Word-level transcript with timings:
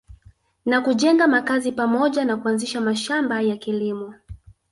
Na 0.65 0.81
kujenga 0.81 1.27
makazi 1.27 1.71
pamoja 1.71 2.25
na 2.25 2.37
kuanzisha 2.37 2.81
mashamba 2.81 3.41
ya 3.41 3.57
kilimo 3.57 4.13